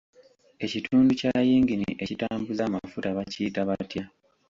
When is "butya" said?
3.67-4.03